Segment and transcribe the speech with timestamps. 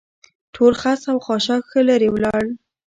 [0.55, 2.49] ټول خس او خاشاک ښه لرې ولاړل.